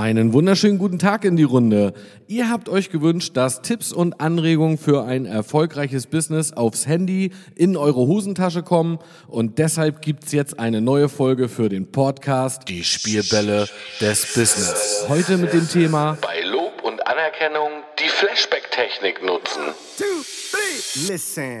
Einen 0.00 0.32
wunderschönen 0.32 0.78
guten 0.78 0.98
Tag 0.98 1.26
in 1.26 1.36
die 1.36 1.42
Runde. 1.42 1.92
Ihr 2.26 2.48
habt 2.48 2.70
euch 2.70 2.88
gewünscht, 2.88 3.36
dass 3.36 3.60
Tipps 3.60 3.92
und 3.92 4.18
Anregungen 4.18 4.78
für 4.78 5.04
ein 5.04 5.26
erfolgreiches 5.26 6.06
Business 6.06 6.54
aufs 6.54 6.86
Handy 6.86 7.32
in 7.54 7.76
eure 7.76 8.06
Hosentasche 8.06 8.62
kommen 8.62 8.98
und 9.28 9.58
deshalb 9.58 10.00
gibt's 10.00 10.32
jetzt 10.32 10.58
eine 10.58 10.80
neue 10.80 11.10
Folge 11.10 11.50
für 11.50 11.68
den 11.68 11.92
Podcast 11.92 12.66
Die 12.68 12.82
Spielbälle 12.82 13.68
des 14.00 14.32
Business. 14.32 15.04
Heute 15.06 15.36
mit 15.36 15.52
dem 15.52 15.68
Thema 15.68 16.16
Bei 16.22 16.40
Lob 16.48 16.82
und 16.82 17.06
Anerkennung 17.06 17.68
die 18.02 18.08
Flashback-Technik 18.08 19.22
nutzen. 19.22 19.60
two, 19.98 20.04
three. 20.50 21.12
Listen. 21.12 21.60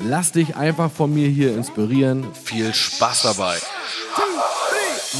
Lass 0.00 0.32
dich 0.32 0.56
einfach 0.56 0.90
von 0.90 1.12
mir 1.12 1.28
hier 1.28 1.54
inspirieren. 1.56 2.26
Viel 2.32 2.72
Spaß 2.72 3.22
dabei. 3.22 3.56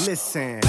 Listen. 0.06 0.60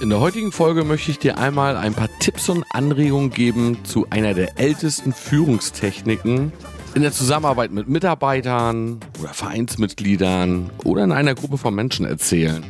In 0.00 0.10
der 0.10 0.20
heutigen 0.20 0.52
Folge 0.52 0.84
möchte 0.84 1.10
ich 1.10 1.18
dir 1.18 1.36
einmal 1.36 1.76
ein 1.76 1.92
paar 1.92 2.08
Tipps 2.20 2.48
und 2.48 2.64
Anregungen 2.70 3.30
geben 3.30 3.84
zu 3.84 4.06
einer 4.08 4.34
der 4.34 4.58
ältesten 4.58 5.12
Führungstechniken 5.12 6.52
in 6.94 7.02
der 7.02 7.12
Zusammenarbeit 7.12 7.72
mit 7.72 7.88
Mitarbeitern 7.88 9.00
oder 9.20 9.34
Vereinsmitgliedern 9.34 10.70
oder 10.84 11.04
in 11.04 11.12
einer 11.12 11.34
Gruppe 11.34 11.58
von 11.58 11.74
Menschen 11.74 12.06
erzählen. 12.06 12.64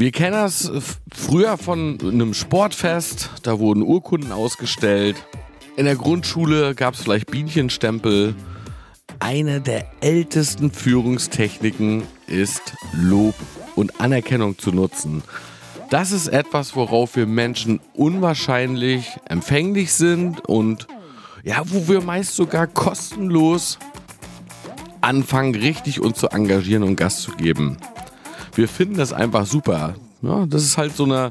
Wir 0.00 0.12
kennen 0.12 0.32
das 0.32 0.64
f- 0.66 0.98
früher 1.12 1.58
von 1.58 1.98
einem 2.00 2.32
Sportfest, 2.32 3.28
da 3.42 3.58
wurden 3.58 3.82
Urkunden 3.82 4.32
ausgestellt. 4.32 5.16
In 5.76 5.84
der 5.84 5.96
Grundschule 5.96 6.74
gab 6.74 6.94
es 6.94 7.02
vielleicht 7.02 7.30
Bienchenstempel. 7.30 8.34
Eine 9.18 9.60
der 9.60 9.84
ältesten 10.00 10.70
Führungstechniken 10.70 12.04
ist 12.26 12.62
Lob 12.94 13.34
und 13.76 14.00
Anerkennung 14.00 14.56
zu 14.56 14.72
nutzen. 14.72 15.22
Das 15.90 16.12
ist 16.12 16.28
etwas, 16.28 16.74
worauf 16.74 17.14
wir 17.16 17.26
Menschen 17.26 17.78
unwahrscheinlich 17.92 19.06
empfänglich 19.26 19.92
sind 19.92 20.40
und 20.48 20.86
ja, 21.42 21.60
wo 21.66 21.88
wir 21.88 22.00
meist 22.00 22.34
sogar 22.36 22.66
kostenlos 22.68 23.78
anfangen, 25.02 25.54
richtig 25.54 26.00
uns 26.00 26.16
zu 26.20 26.28
engagieren 26.28 26.84
und 26.84 26.96
Gas 26.96 27.20
zu 27.20 27.32
geben. 27.32 27.76
Wir 28.54 28.68
finden 28.68 28.96
das 28.96 29.12
einfach 29.12 29.46
super. 29.46 29.94
Ja, 30.22 30.46
das 30.46 30.62
ist 30.62 30.76
halt 30.76 30.96
so 30.96 31.04
eine 31.04 31.30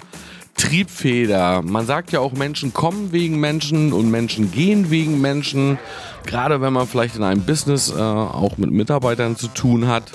Triebfeder. 0.56 1.62
Man 1.62 1.86
sagt 1.86 2.12
ja 2.12 2.20
auch, 2.20 2.34
Menschen 2.34 2.74
kommen 2.74 3.12
wegen 3.12 3.40
Menschen 3.40 3.94
und 3.94 4.10
Menschen 4.10 4.52
gehen 4.52 4.90
wegen 4.90 5.22
Menschen. 5.22 5.78
Gerade 6.26 6.62
wenn 6.62 6.74
man 6.74 6.88
vielleicht 6.88 7.16
in 7.16 7.24
einem 7.24 7.42
Business 7.42 7.92
äh, 7.92 8.00
auch 8.00 8.58
mit 8.58 8.72
Mitarbeitern 8.72 9.36
zu 9.36 9.48
tun 9.48 9.88
hat. 9.88 10.12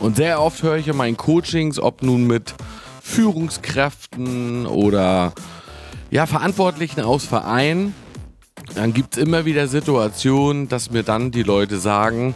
Und 0.00 0.16
sehr 0.16 0.40
oft 0.40 0.62
höre 0.62 0.76
ich 0.76 0.88
in 0.88 0.96
meinen 0.96 1.16
Coachings, 1.16 1.78
ob 1.78 2.02
nun 2.02 2.26
mit 2.26 2.54
Führungskräften 3.00 4.66
oder 4.66 5.32
ja, 6.10 6.26
Verantwortlichen 6.26 7.00
aus 7.00 7.24
Vereinen, 7.24 7.94
dann 8.74 8.92
gibt 8.92 9.16
es 9.16 9.22
immer 9.22 9.44
wieder 9.44 9.68
Situationen, 9.68 10.68
dass 10.68 10.90
mir 10.90 11.02
dann 11.02 11.30
die 11.30 11.42
Leute 11.42 11.78
sagen, 11.78 12.34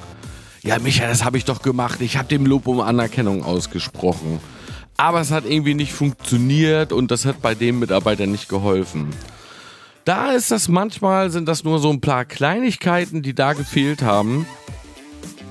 ja 0.63 0.79
Micha, 0.79 1.07
das 1.07 1.25
habe 1.25 1.39
ich 1.39 1.45
doch 1.45 1.63
gemacht, 1.63 2.01
ich 2.01 2.17
habe 2.17 2.29
dem 2.29 2.47
Lob 2.47 2.67
um 2.67 2.81
Anerkennung 2.81 3.43
ausgesprochen. 3.43 4.41
Aber 4.97 5.21
es 5.21 5.31
hat 5.31 5.45
irgendwie 5.47 5.75
nicht 5.75 5.93
funktioniert 5.93 6.93
und 6.93 7.11
das 7.11 7.25
hat 7.25 7.41
bei 7.41 7.55
dem 7.55 7.79
Mitarbeiter 7.79 8.27
nicht 8.27 8.49
geholfen. 8.49 9.09
Da 10.05 10.33
ist 10.33 10.51
das 10.51 10.69
manchmal, 10.69 11.31
sind 11.31 11.49
das 11.49 11.65
nur 11.65 11.79
so 11.79 11.91
ein 11.91 12.01
paar 12.01 12.25
Kleinigkeiten, 12.25 13.23
die 13.23 13.35
da 13.35 13.53
gefehlt 13.53 14.03
haben. 14.03 14.47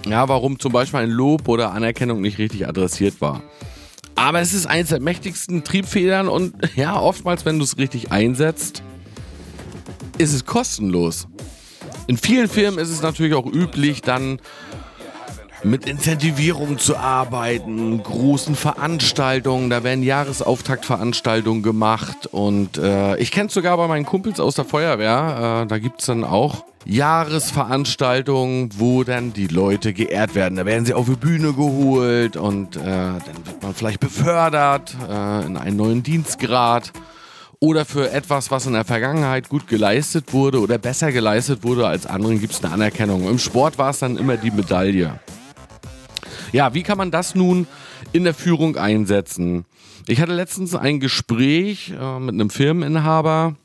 Ja, 0.06 0.28
warum 0.30 0.60
zum 0.60 0.72
Beispiel 0.72 1.00
ein 1.00 1.10
Lob 1.10 1.48
oder 1.48 1.72
Anerkennung 1.72 2.22
nicht 2.22 2.38
richtig 2.38 2.68
adressiert 2.68 3.22
war. 3.22 3.42
Aber 4.16 4.40
es 4.42 4.54
ist 4.54 4.66
eines 4.66 4.90
der 4.90 5.00
mächtigsten 5.00 5.64
Triebfedern 5.64 6.28
und 6.28 6.54
ja, 6.76 7.00
oftmals, 7.00 7.46
wenn 7.46 7.58
du 7.58 7.64
es 7.64 7.78
richtig 7.78 8.12
einsetzt, 8.12 8.84
ist 10.18 10.34
es 10.34 10.46
kostenlos. 10.46 11.28
In 12.08 12.18
vielen 12.18 12.50
Firmen 12.50 12.80
ist 12.80 12.90
es 12.90 13.02
natürlich 13.02 13.34
auch 13.34 13.46
üblich, 13.46 14.02
dann 14.02 14.40
mit 15.64 15.86
Incentivierung 15.88 16.78
zu 16.78 16.98
arbeiten, 16.98 18.02
großen 18.02 18.56
Veranstaltungen, 18.56 19.70
da 19.70 19.84
werden 19.84 20.04
Jahresauftaktveranstaltungen 20.04 21.64
gemacht 21.64 22.28
und 22.32 22.78
äh, 22.78 23.18
ich 23.18 23.32
kenne 23.32 23.48
es 23.48 23.54
sogar 23.54 23.78
bei 23.78 23.88
meinen 23.88 24.06
Kumpels 24.06 24.40
aus 24.40 24.56
der 24.56 24.66
Feuerwehr, 24.66 25.64
äh, 25.64 25.68
da 25.68 25.78
gibt 25.80 26.00
es 26.00 26.06
dann 26.06 26.24
auch 26.24 26.64
Jahresveranstaltungen, 26.86 28.70
wo 28.78 29.04
dann 29.04 29.34
die 29.34 29.48
Leute 29.48 29.94
geehrt 29.94 30.34
werden. 30.34 30.56
Da 30.56 30.66
werden 30.66 30.86
sie 30.86 30.94
auf 30.94 31.08
die 31.08 31.16
Bühne 31.16 31.54
geholt 31.54 32.38
und 32.38 32.78
äh, 32.78 32.80
dann 32.80 33.46
wird 33.46 33.62
man 33.62 33.74
vielleicht 33.76 34.00
befördert 34.00 34.96
äh, 35.08 35.46
in 35.46 35.58
einen 35.58 35.78
neuen 35.78 36.04
Dienstgrad 36.04 36.94
oder 37.60 37.84
für 37.84 38.10
etwas, 38.12 38.50
was 38.52 38.66
in 38.66 38.74
der 38.74 38.86
Vergangenheit 38.86 39.50
gut 39.50 39.68
geleistet 39.68 40.32
wurde 40.34 40.62
oder 40.62 40.78
besser 40.78 41.12
geleistet 41.12 41.64
wurde 41.64 41.86
als 41.86 42.06
anderen, 42.06 42.40
gibt 42.40 42.54
es 42.54 42.64
eine 42.64 42.74
Anerkennung. 42.74 43.28
Im 43.28 43.40
Sport 43.40 43.78
war 43.78 43.90
es 43.90 44.00
dann 44.00 44.18
immer 44.18 44.38
die 44.38 44.52
Medaille. 44.52 45.20
Ja, 46.52 46.74
wie 46.74 46.84
kann 46.84 46.98
man 46.98 47.12
das 47.12 47.36
nun 47.36 47.68
in 48.12 48.24
der 48.24 48.34
Führung 48.34 48.76
einsetzen? 48.76 49.66
Ich 50.08 50.20
hatte 50.20 50.34
letztens 50.34 50.74
ein 50.74 51.00
Gespräch 51.00 51.94
äh, 52.00 52.20
mit 52.20 52.34
einem 52.34 52.50
Firmeninhaber. 52.50 53.56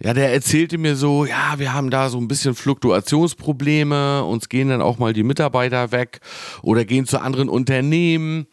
Ja, 0.00 0.14
der 0.14 0.32
erzählte 0.32 0.78
mir 0.78 0.94
so, 0.94 1.24
ja, 1.24 1.54
wir 1.56 1.74
haben 1.74 1.90
da 1.90 2.08
so 2.08 2.18
ein 2.18 2.28
bisschen 2.28 2.54
Fluktuationsprobleme, 2.54 4.24
uns 4.24 4.48
gehen 4.48 4.68
dann 4.68 4.80
auch 4.80 4.98
mal 4.98 5.12
die 5.12 5.24
Mitarbeiter 5.24 5.90
weg 5.90 6.20
oder 6.62 6.84
gehen 6.84 7.04
zu 7.04 7.20
anderen 7.20 7.48
Unternehmen. 7.48 8.46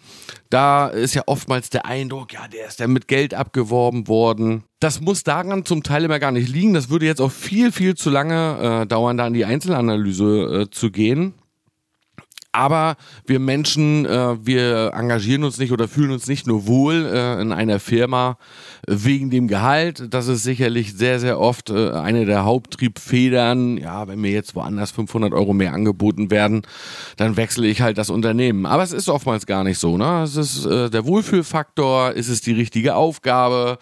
Da 0.50 0.88
ist 0.88 1.14
ja 1.14 1.22
oftmals 1.28 1.70
der 1.70 1.86
Eindruck, 1.86 2.34
ja, 2.34 2.48
der 2.48 2.66
ist 2.66 2.80
dann 2.80 2.94
mit 2.94 3.08
Geld 3.08 3.36
abgeworben 3.36 4.08
worden. 4.08 4.64
Das 4.80 5.02
muss 5.02 5.24
daran 5.24 5.66
zum 5.66 5.84
Teil 5.84 6.06
immer 6.06 6.18
gar 6.18 6.32
nicht 6.32 6.50
liegen. 6.50 6.74
Das 6.74 6.90
würde 6.90 7.06
jetzt 7.06 7.22
auch 7.22 7.32
viel, 7.32 7.72
viel 7.72 7.94
zu 7.94 8.10
lange 8.10 8.82
äh, 8.82 8.88
dauern, 8.88 9.18
da 9.18 9.28
in 9.28 9.36
die 9.36 9.46
Einzelanalyse 9.46 10.64
äh, 10.64 10.70
zu 10.72 10.90
gehen. 10.90 11.36
Aber 12.56 12.96
wir 13.26 13.40
Menschen, 13.40 14.06
äh, 14.06 14.46
wir 14.46 14.92
engagieren 14.94 15.44
uns 15.44 15.58
nicht 15.58 15.74
oder 15.74 15.88
fühlen 15.90 16.12
uns 16.12 16.28
nicht 16.28 16.48
nur 16.48 16.68
wohl 16.68 17.06
äh, 17.06 17.42
in 17.42 17.52
einer 17.52 17.80
Firma 17.80 18.38
wegen 18.88 19.30
dem 19.30 19.48
Gehalt. 19.50 20.14
Das 20.14 20.28
ist 20.28 20.44
sicherlich 20.44 20.96
sehr, 20.96 21.20
sehr 21.20 21.40
oft 21.40 21.70
äh, 21.70 21.92
eine 21.92 22.26
der 22.26 22.46
Haupttriebfedern. 22.46 23.78
Ja, 23.78 24.08
wenn 24.08 24.22
mir 24.22 24.32
jetzt 24.32 24.56
woanders 24.56 24.92
500 24.92 25.34
Euro 25.34 25.54
mehr 25.54 25.74
angeboten 25.74 26.32
werden, 26.32 26.62
dann 27.18 27.36
wechsle 27.36 27.68
ich 27.68 27.82
halt 27.82 27.98
das 27.98 28.10
Unternehmen. 28.10 28.66
Aber 28.66 28.84
es 28.84 28.94
ist 28.94 29.10
oftmals 29.10 29.46
gar 29.46 29.66
nicht 29.66 29.80
so. 29.80 29.98
Ne? 29.98 30.24
Es 30.24 30.38
ist 30.38 30.66
äh, 30.66 30.90
der 30.90 31.06
Wohlfühlfaktor, 31.06 32.14
ist 32.14 32.30
es 32.30 32.40
die 32.40 32.54
richtige 32.54 32.96
Aufgabe? 32.96 33.80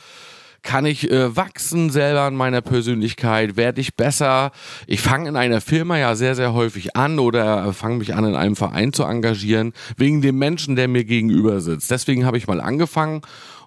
Kann 0.63 0.85
ich 0.85 1.11
äh, 1.11 1.35
wachsen 1.35 1.89
selber 1.89 2.25
in 2.27 2.35
meiner 2.35 2.61
Persönlichkeit? 2.61 3.57
Werde 3.57 3.81
ich 3.81 3.95
besser? 3.95 4.51
Ich 4.87 5.01
fange 5.01 5.27
in 5.27 5.35
einer 5.35 5.59
Firma 5.59 5.97
ja 5.97 6.15
sehr, 6.15 6.35
sehr 6.35 6.53
häufig 6.53 6.95
an 6.95 7.19
oder 7.19 7.73
fange 7.73 7.97
mich 7.97 8.15
an, 8.15 8.23
in 8.23 8.35
einem 8.35 8.55
Verein 8.55 8.93
zu 8.93 9.03
engagieren, 9.03 9.73
wegen 9.97 10.21
dem 10.21 10.37
Menschen, 10.37 10.77
der 10.77 10.87
mir 10.87 11.03
gegenüber 11.03 11.59
sitzt. 11.59 11.91
Deswegen 11.91 12.25
habe 12.25 12.37
ich 12.37 12.47
mal 12.47 12.61
angefangen. 12.61 13.21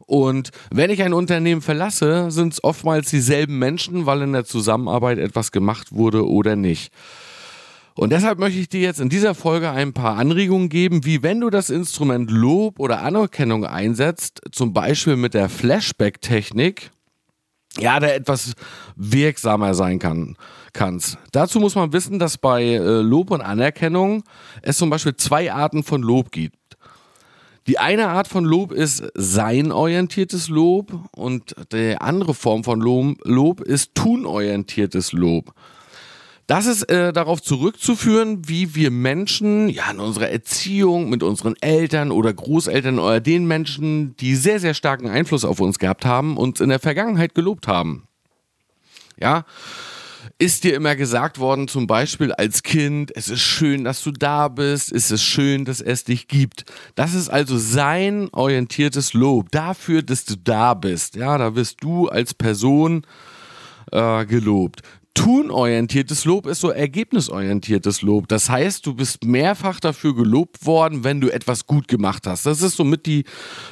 Und 0.06 0.50
wenn 0.70 0.90
ich 0.90 1.02
ein 1.02 1.12
Unternehmen 1.12 1.60
verlasse, 1.60 2.30
sind 2.30 2.54
es 2.54 2.64
oftmals 2.64 3.10
dieselben 3.10 3.58
Menschen, 3.58 4.06
weil 4.06 4.22
in 4.22 4.32
der 4.32 4.44
Zusammenarbeit 4.44 5.18
etwas 5.18 5.52
gemacht 5.52 5.92
wurde 5.92 6.26
oder 6.26 6.56
nicht. 6.56 6.92
Und 7.96 8.10
deshalb 8.10 8.38
möchte 8.38 8.60
ich 8.60 8.68
dir 8.68 8.82
jetzt 8.82 9.00
in 9.00 9.08
dieser 9.08 9.34
Folge 9.34 9.70
ein 9.70 9.94
paar 9.94 10.16
Anregungen 10.18 10.68
geben, 10.68 11.06
wie 11.06 11.22
wenn 11.22 11.40
du 11.40 11.48
das 11.48 11.70
Instrument 11.70 12.30
Lob 12.30 12.78
oder 12.78 13.00
Anerkennung 13.00 13.64
einsetzt, 13.64 14.42
zum 14.52 14.74
Beispiel 14.74 15.16
mit 15.16 15.32
der 15.32 15.48
Flashback-Technik, 15.48 16.90
ja, 17.78 17.98
da 17.98 18.08
etwas 18.08 18.52
wirksamer 18.96 19.72
sein 19.72 19.98
kann, 19.98 20.36
kannst. 20.74 21.16
Dazu 21.32 21.58
muss 21.58 21.74
man 21.74 21.94
wissen, 21.94 22.18
dass 22.18 22.36
bei 22.36 22.64
äh, 22.64 23.00
Lob 23.00 23.30
und 23.30 23.40
Anerkennung 23.40 24.24
es 24.60 24.76
zum 24.76 24.90
Beispiel 24.90 25.16
zwei 25.16 25.50
Arten 25.50 25.82
von 25.82 26.02
Lob 26.02 26.30
gibt. 26.32 26.76
Die 27.66 27.78
eine 27.78 28.08
Art 28.08 28.28
von 28.28 28.44
Lob 28.44 28.72
ist 28.72 29.04
seinorientiertes 29.14 30.48
Lob 30.48 30.92
und 31.12 31.54
die 31.72 31.96
andere 31.98 32.34
Form 32.34 32.62
von 32.62 32.80
Lob 32.80 33.60
ist 33.62 33.94
tunorientiertes 33.94 35.12
Lob. 35.12 35.54
Das 36.46 36.66
ist 36.66 36.84
äh, 36.84 37.12
darauf 37.12 37.42
zurückzuführen, 37.42 38.48
wie 38.48 38.76
wir 38.76 38.92
Menschen 38.92 39.68
ja 39.68 39.90
in 39.90 39.98
unserer 39.98 40.30
Erziehung 40.30 41.10
mit 41.10 41.24
unseren 41.24 41.56
Eltern 41.60 42.12
oder 42.12 42.32
Großeltern 42.32 43.00
oder 43.00 43.20
den 43.20 43.46
Menschen, 43.46 44.16
die 44.16 44.36
sehr, 44.36 44.60
sehr 44.60 44.74
starken 44.74 45.08
Einfluss 45.08 45.44
auf 45.44 45.58
uns 45.58 45.80
gehabt 45.80 46.04
haben, 46.04 46.36
uns 46.36 46.60
in 46.60 46.68
der 46.68 46.78
Vergangenheit 46.78 47.34
gelobt 47.34 47.66
haben. 47.66 48.06
Ja, 49.18 49.44
ist 50.38 50.64
dir 50.64 50.74
immer 50.74 50.94
gesagt 50.94 51.38
worden, 51.38 51.66
zum 51.66 51.86
Beispiel 51.86 52.32
als 52.32 52.62
Kind, 52.62 53.10
es 53.16 53.28
ist 53.28 53.40
schön, 53.40 53.84
dass 53.84 54.02
du 54.04 54.12
da 54.12 54.48
bist, 54.48 54.92
es 54.92 55.10
ist 55.10 55.22
schön, 55.22 55.64
dass 55.64 55.80
es 55.80 56.04
dich 56.04 56.28
gibt. 56.28 56.64
Das 56.94 57.14
ist 57.14 57.28
also 57.28 57.56
sein 57.58 58.28
orientiertes 58.32 59.14
Lob 59.14 59.50
dafür, 59.50 60.02
dass 60.02 60.26
du 60.26 60.36
da 60.36 60.74
bist. 60.74 61.16
Ja, 61.16 61.38
da 61.38 61.54
wirst 61.54 61.82
du 61.82 62.08
als 62.08 62.34
Person 62.34 63.06
äh, 63.90 64.26
gelobt. 64.26 64.82
Tunorientiertes 65.16 66.26
Lob 66.26 66.46
ist 66.46 66.60
so 66.60 66.68
ergebnisorientiertes 66.70 68.02
Lob. 68.02 68.28
Das 68.28 68.50
heißt, 68.50 68.84
du 68.84 68.94
bist 68.94 69.24
mehrfach 69.24 69.80
dafür 69.80 70.14
gelobt 70.14 70.66
worden, 70.66 71.04
wenn 71.04 71.22
du 71.22 71.30
etwas 71.30 71.66
gut 71.66 71.88
gemacht 71.88 72.26
hast. 72.26 72.44
Das 72.44 72.60
ist 72.60 72.76
somit 72.76 73.06
die 73.06 73.24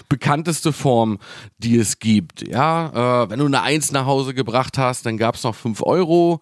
bekannteste 0.08 0.73
Form, 0.73 1.19
die 1.58 1.76
es 1.76 1.99
gibt. 1.99 2.49
Ja, 2.49 3.25
äh, 3.25 3.31
wenn 3.31 3.38
du 3.38 3.44
eine 3.44 3.62
Eins 3.62 3.93
nach 3.93 4.06
Hause 4.06 4.32
gebracht 4.32 4.79
hast, 4.79 5.05
dann 5.05 5.19
gab 5.19 5.35
es 5.35 5.44
noch 5.44 5.55
fünf 5.55 5.82
Euro. 5.82 6.41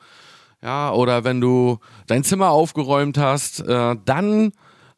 Ja, 0.62 0.92
oder 0.92 1.24
wenn 1.24 1.40
du 1.40 1.78
dein 2.06 2.22
Zimmer 2.22 2.50
aufgeräumt 2.50 3.18
hast, 3.18 3.60
äh, 3.60 3.96
dann 4.04 4.52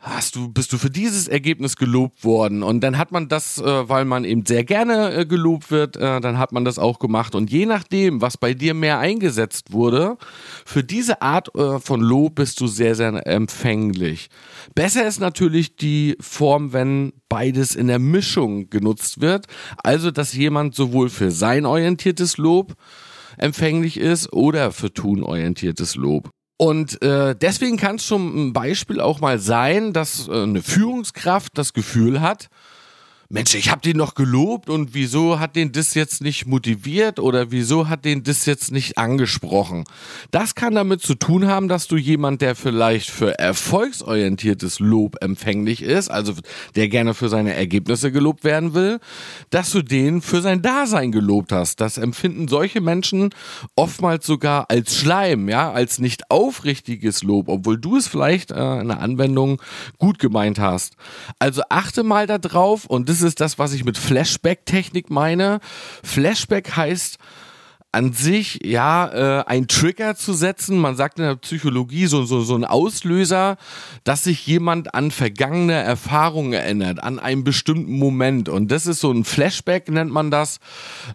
hast 0.05 0.37
du, 0.37 0.49
bist 0.49 0.73
du 0.73 0.79
für 0.79 0.91
dieses 0.91 1.29
Ergebnis 1.29 1.77
gelobt 1.77 2.25
worden. 2.25 2.63
Und 2.63 2.83
dann 2.83 2.99
hat 2.99 3.11
man 3.11 3.29
das, 3.29 3.59
äh, 3.59 3.89
weil 3.89 4.05
man 4.05 4.25
eben 4.25 4.45
sehr 4.45 4.63
gerne 4.63 5.15
äh, 5.15 5.27
gelobt 5.27 5.71
wird, 5.71 5.97
äh, 5.97 6.21
dann 6.21 6.39
hat 6.39 6.53
man 6.53 6.65
das 6.65 6.79
auch 6.79 6.99
gemacht. 6.99 7.35
Und 7.35 7.51
je 7.51 7.65
nachdem, 7.65 8.21
was 8.21 8.37
bei 8.37 8.53
dir 8.53 8.75
mehr 8.75 8.99
eingesetzt 8.99 9.73
wurde, 9.73 10.19
für 10.67 10.85
diese 10.85 11.23
Art 11.23 11.55
äh, 11.57 11.81
von 11.81 12.01
Lob 12.01 12.35
bist 12.37 12.61
du 12.61 12.67
sehr, 12.67 12.95
sehr 12.95 13.27
empfänglich. 13.27 14.29
Besser 14.75 15.07
ist 15.07 15.21
natürlich 15.21 15.77
die 15.77 16.17
Form, 16.21 16.75
wenn 16.75 17.15
beides 17.31 17.75
in 17.75 17.87
der 17.87 17.99
Mischung 17.99 18.69
genutzt 18.69 19.23
wird. 19.23 19.47
Also, 19.83 20.11
dass 20.11 20.35
jemand 20.35 20.75
sowohl 20.75 21.09
für 21.09 21.31
sein 21.31 21.65
orientiertes 21.65 22.37
Lob 22.37 22.75
empfänglich 23.39 23.97
ist 23.99 24.33
oder 24.33 24.71
für 24.71 24.93
tunorientiertes 24.93 25.97
Lob. 25.97 26.31
Und 26.65 27.03
äh, 27.03 27.37
deswegen 27.37 27.77
kann 27.77 27.97
es 27.97 28.07
schon 28.07 28.49
ein 28.49 28.53
Beispiel 28.55 28.99
auch 28.99 29.21
mal 29.21 29.39
sein, 29.39 29.93
dass 29.93 30.29
äh, 30.29 30.45
eine 30.45 30.63
Führungskraft 30.63 31.59
das 31.59 31.75
Gefühl 31.75 32.23
hat, 32.23 32.49
Mensch, 33.31 33.55
ich 33.55 33.71
habe 33.71 33.81
den 33.81 33.97
noch 33.97 34.15
gelobt 34.15 34.69
und 34.69 34.93
wieso 34.93 35.41
hat 35.41 35.57
den 35.57 35.73
das 35.73 35.95
jetzt 35.95 36.21
nicht 36.21 36.47
motiviert 36.47 37.19
oder 37.19 37.51
wieso 37.51 37.89
hat 37.89 38.05
den 38.05 38.23
das 38.23 38.45
jetzt 38.45 38.71
nicht 38.71 38.99
angesprochen? 38.99 39.85
Das 40.31 40.55
kann 40.55 40.75
damit 40.75 41.01
zu 41.01 41.15
tun 41.15 41.47
haben, 41.47 41.69
dass 41.69 41.89
du 41.89 41.97
jemand, 41.97 42.43
der 42.43 42.55
vielleicht 42.55 43.09
für 43.09 43.39
erfolgsorientiertes 43.39 44.79
Lob 44.79 45.17
empfänglich 45.23 45.83
ist, 45.83 46.11
also 46.11 46.35
der 46.75 46.89
gerne 46.89 47.15
für 47.15 47.31
seine 47.31 47.55
Ergebnisse 47.55 48.13
gelobt 48.13 48.45
werden 48.45 48.75
will, 48.75 49.01
dass 49.49 49.71
du 49.71 49.81
den 49.81 50.21
für 50.21 50.43
sein 50.43 50.61
Dasein 50.61 51.11
gelobt 51.11 51.51
hast. 51.51 51.81
Das 51.81 51.97
empfinden 51.97 52.47
solche 52.49 52.83
Menschen 52.83 53.31
oftmals 53.75 54.27
sogar 54.27 54.71
als 54.71 54.97
Schleim, 54.97 55.49
ja, 55.49 55.73
als 55.73 55.99
nicht 55.99 56.31
aufrichtiges 56.31 57.23
Lob, 57.23 57.49
obwohl 57.49 57.79
du 57.79 57.97
es 57.97 58.07
vielleicht 58.07 58.51
äh, 58.51 58.81
in 58.81 58.89
der 58.89 59.01
Anwendung 59.01 59.63
gut 59.99 60.19
gemeint 60.19 60.59
hast. 60.59 60.97
Also 61.39 61.63
achte 61.71 62.03
mal 62.03 62.27
darauf 62.27 62.85
und 62.85 63.09
das 63.09 63.14
ist 63.23 63.41
das, 63.41 63.59
was 63.59 63.73
ich 63.73 63.85
mit 63.85 63.99
Flashback-Technik 63.99 65.11
meine. 65.11 65.61
Flashback 66.03 66.77
heißt, 66.77 67.19
an 67.95 68.13
sich 68.13 68.61
ja 68.65 69.41
äh, 69.41 69.45
ein 69.47 69.69
Trigger 69.69 70.17
zu 70.17 70.33
setzen. 70.33 70.79
Man 70.79 70.97
sagt 70.97 71.19
in 71.19 71.25
der 71.25 71.37
Psychologie 71.37 72.07
so, 72.07 72.25
so, 72.25 72.41
so 72.41 72.57
ein 72.57 72.65
Auslöser, 72.65 73.57
dass 74.03 74.25
sich 74.25 74.47
jemand 74.47 74.95
an 74.95 75.11
vergangene 75.11 75.75
Erfahrungen 75.75 76.53
erinnert, 76.53 77.03
an 77.03 77.19
einen 77.19 77.45
bestimmten 77.45 77.97
Moment. 77.99 78.49
Und 78.49 78.71
das 78.71 78.87
ist 78.87 79.01
so 79.01 79.13
ein 79.13 79.25
Flashback, 79.25 79.89
nennt 79.89 80.11
man 80.11 80.31
das, 80.31 80.59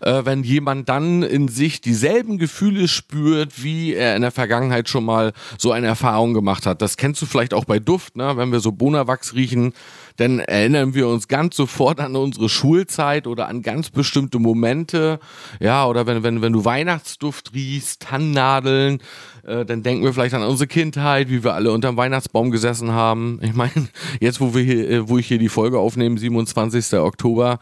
äh, 0.02 0.22
wenn 0.24 0.44
jemand 0.44 0.88
dann 0.90 1.22
in 1.22 1.50
sich 1.50 1.82
dieselben 1.82 2.38
Gefühle 2.38 2.88
spürt, 2.88 3.62
wie 3.62 3.94
er 3.94 4.16
in 4.16 4.22
der 4.22 4.32
Vergangenheit 4.32 4.88
schon 4.88 5.04
mal 5.04 5.34
so 5.58 5.72
eine 5.72 5.88
Erfahrung 5.88 6.34
gemacht 6.34 6.66
hat. 6.66 6.82
Das 6.82 6.96
kennst 6.96 7.22
du 7.22 7.26
vielleicht 7.26 7.54
auch 7.54 7.66
bei 7.66 7.80
Duft, 7.80 8.16
ne? 8.16 8.38
wenn 8.38 8.52
wir 8.52 8.62
so 8.62 8.72
Bonawachs 8.72 9.36
riechen 9.36 9.74
dann 10.20 10.40
erinnern 10.40 10.94
wir 10.94 11.08
uns 11.08 11.28
ganz 11.28 11.56
sofort 11.56 12.00
an 12.00 12.16
unsere 12.16 12.50
Schulzeit 12.50 13.26
oder 13.26 13.48
an 13.48 13.62
ganz 13.62 13.90
bestimmte 13.90 14.38
Momente. 14.38 15.20
Ja, 15.60 15.86
oder 15.88 16.08
wenn, 16.08 16.24
wenn, 16.24 16.42
wenn 16.42 16.52
du 16.52 16.66
Weihnachtsduft 16.70 17.56
riechst, 17.56 18.04
Tannennadeln, 18.04 19.00
äh, 19.44 19.66
dann 19.66 19.82
denken 19.82 20.04
wir 20.04 20.14
vielleicht 20.14 20.36
an 20.36 20.44
unsere 20.44 20.68
Kindheit, 20.68 21.28
wie 21.30 21.44
wir 21.44 21.56
alle 21.56 21.72
unterm 21.72 21.98
Weihnachtsbaum 21.98 22.52
gesessen 22.52 22.92
haben. 22.92 23.40
Ich 23.42 23.56
meine, 23.56 23.90
jetzt, 24.20 24.40
wo 24.40 24.54
wir 24.54 24.62
hier, 24.62 24.88
äh, 24.88 25.10
wo 25.10 25.18
ich 25.18 25.28
hier 25.28 25.40
die 25.40 25.50
Folge 25.50 25.80
aufnehme, 25.80 26.20
27. 26.20 27.00
Oktober, 27.00 27.58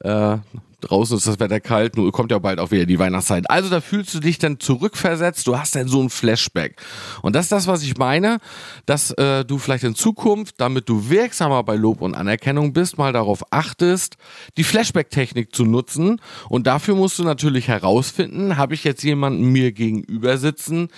äh, 0.00 0.38
draußen 0.82 1.16
ist 1.16 1.26
das 1.26 1.40
Wetter 1.40 1.60
kalt, 1.60 1.96
nur 1.96 2.12
kommt 2.12 2.30
ja 2.30 2.38
bald 2.38 2.58
auch 2.58 2.70
wieder 2.70 2.86
die 2.86 2.98
Weihnachtszeit. 2.98 3.48
Also 3.48 3.70
da 3.70 3.80
fühlst 3.80 4.14
du 4.14 4.20
dich 4.20 4.38
dann 4.38 4.60
zurückversetzt, 4.60 5.46
du 5.46 5.56
hast 5.58 5.74
dann 5.74 5.88
so 5.88 6.02
ein 6.02 6.10
Flashback. 6.10 6.76
Und 7.22 7.34
das 7.34 7.46
ist 7.46 7.52
das, 7.52 7.66
was 7.66 7.82
ich 7.82 7.96
meine, 7.96 8.38
dass 8.86 9.12
äh, 9.12 9.44
du 9.44 9.58
vielleicht 9.58 9.84
in 9.84 9.94
Zukunft, 9.94 10.56
damit 10.58 10.88
du 10.88 11.08
wirksamer 11.08 11.62
bei 11.62 11.76
Lob 11.76 12.02
und 12.02 12.14
Anerkennung 12.14 12.72
bist, 12.72 12.98
mal 12.98 13.12
darauf 13.12 13.44
achtest, 13.50 14.16
die 14.56 14.64
Flashback-Technik 14.64 15.54
zu 15.54 15.64
nutzen. 15.64 16.20
Und 16.48 16.66
dafür 16.66 16.94
musst 16.94 17.18
du 17.18 17.24
natürlich 17.24 17.68
herausfinden, 17.68 18.56
habe 18.56 18.74
ich 18.74 18.84
jetzt 18.84 19.02
jemanden 19.02 19.44
mir 19.46 19.72
gegenüber 19.72 20.36
sitzen, 20.38 20.88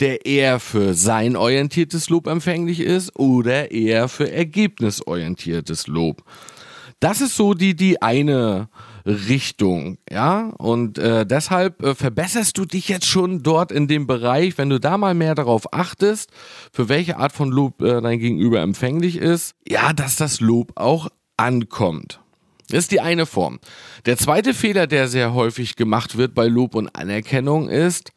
der 0.00 0.26
eher 0.26 0.60
für 0.60 0.94
sein 0.94 1.36
orientiertes 1.36 2.08
Lob 2.08 2.26
empfänglich 2.26 2.80
ist 2.80 3.16
oder 3.16 3.70
eher 3.70 4.08
für 4.08 4.30
ergebnisorientiertes 4.30 5.86
Lob. 5.86 6.24
Das 7.00 7.20
ist 7.20 7.36
so 7.36 7.52
die, 7.52 7.76
die 7.76 8.00
eine 8.00 8.68
Richtung, 9.04 9.98
ja. 10.10 10.50
Und 10.58 10.98
äh, 10.98 11.26
deshalb 11.26 11.82
äh, 11.82 11.94
verbesserst 11.94 12.56
du 12.56 12.64
dich 12.64 12.88
jetzt 12.88 13.06
schon 13.06 13.42
dort 13.42 13.70
in 13.70 13.86
dem 13.86 14.06
Bereich, 14.06 14.56
wenn 14.58 14.70
du 14.70 14.80
da 14.80 14.96
mal 14.96 15.14
mehr 15.14 15.34
darauf 15.34 15.72
achtest, 15.72 16.30
für 16.72 16.88
welche 16.88 17.18
Art 17.18 17.32
von 17.32 17.50
Lob 17.50 17.82
äh, 17.82 18.00
dein 18.00 18.18
Gegenüber 18.18 18.60
empfänglich 18.60 19.16
ist, 19.16 19.54
ja, 19.68 19.92
dass 19.92 20.16
das 20.16 20.40
Lob 20.40 20.72
auch 20.74 21.08
ankommt. 21.36 22.20
Das 22.68 22.80
ist 22.80 22.92
die 22.92 23.00
eine 23.00 23.26
Form. 23.26 23.60
Der 24.06 24.16
zweite 24.16 24.54
Fehler, 24.54 24.86
der 24.86 25.08
sehr 25.08 25.34
häufig 25.34 25.76
gemacht 25.76 26.16
wird 26.16 26.34
bei 26.34 26.46
Lob 26.46 26.74
und 26.74 26.88
Anerkennung, 26.96 27.68
ist, 27.68 28.12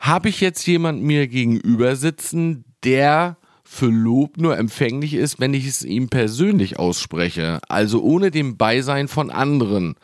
habe 0.00 0.28
ich 0.28 0.40
jetzt 0.40 0.66
jemand 0.66 1.02
mir 1.02 1.28
gegenüber 1.28 1.94
sitzen, 1.96 2.64
der 2.82 3.36
für 3.68 3.86
Lob 3.86 4.36
nur 4.36 4.56
empfänglich 4.56 5.14
ist, 5.14 5.40
wenn 5.40 5.52
ich 5.52 5.66
es 5.66 5.82
ihm 5.82 6.08
persönlich 6.08 6.78
ausspreche, 6.78 7.60
also 7.68 8.02
ohne 8.02 8.30
dem 8.30 8.56
Beisein 8.56 9.08
von 9.08 9.30
anderen. 9.30 9.96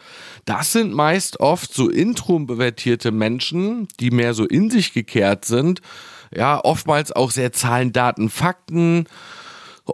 Das 0.44 0.72
sind 0.72 0.92
meist 0.92 1.40
oft 1.40 1.72
so 1.72 1.88
introvertierte 1.88 3.12
Menschen, 3.12 3.88
die 4.00 4.10
mehr 4.10 4.34
so 4.34 4.44
in 4.44 4.68
sich 4.68 4.92
gekehrt 4.92 5.44
sind, 5.44 5.80
ja, 6.34 6.62
oftmals 6.62 7.12
auch 7.12 7.30
sehr 7.30 7.52
Zahlen, 7.52 7.92
Daten, 7.92 8.30
Fakten 8.30 9.06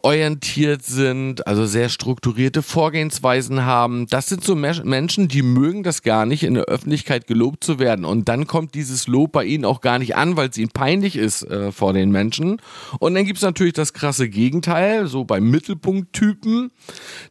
orientiert 0.04 0.82
sind, 0.84 1.46
also 1.46 1.66
sehr 1.66 1.88
strukturierte 1.88 2.62
Vorgehensweisen 2.62 3.64
haben. 3.64 4.06
Das 4.06 4.28
sind 4.28 4.44
so 4.44 4.54
Menschen, 4.54 5.28
die 5.28 5.42
mögen 5.42 5.82
das 5.82 6.02
gar 6.02 6.26
nicht, 6.26 6.42
in 6.42 6.54
der 6.54 6.64
Öffentlichkeit 6.64 7.26
gelobt 7.26 7.64
zu 7.64 7.78
werden. 7.78 8.04
Und 8.04 8.28
dann 8.28 8.46
kommt 8.46 8.74
dieses 8.74 9.06
Lob 9.06 9.32
bei 9.32 9.44
ihnen 9.44 9.64
auch 9.64 9.80
gar 9.80 9.98
nicht 9.98 10.16
an, 10.16 10.36
weil 10.36 10.48
es 10.48 10.58
ihnen 10.58 10.70
peinlich 10.70 11.16
ist 11.16 11.42
äh, 11.42 11.72
vor 11.72 11.92
den 11.92 12.10
Menschen. 12.10 12.60
Und 12.98 13.14
dann 13.14 13.24
gibt 13.24 13.38
es 13.38 13.44
natürlich 13.44 13.74
das 13.74 13.92
krasse 13.92 14.28
Gegenteil, 14.28 15.06
so 15.06 15.24
bei 15.24 15.40
Mittelpunkttypen, 15.40 16.70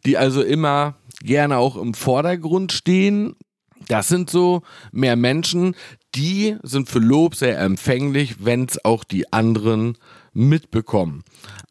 die 0.05 0.17
also 0.17 0.41
immer 0.41 0.95
gerne 1.21 1.57
auch 1.57 1.77
im 1.77 1.93
Vordergrund 1.93 2.71
stehen. 2.71 3.35
Das 3.87 4.07
sind 4.07 4.29
so 4.29 4.63
mehr 4.91 5.15
Menschen, 5.15 5.75
die 6.15 6.57
sind 6.63 6.89
für 6.89 6.99
Lob 6.99 7.35
sehr 7.35 7.59
empfänglich, 7.59 8.43
wenn 8.43 8.65
es 8.65 8.83
auch 8.83 9.03
die 9.03 9.31
anderen 9.31 9.97
mitbekommen. 10.37 11.23